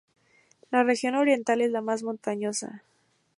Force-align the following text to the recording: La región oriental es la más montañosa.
La 0.71 0.81
región 0.81 1.13
oriental 1.13 1.61
es 1.61 1.69
la 1.69 1.83
más 1.83 2.01
montañosa. 2.01 2.81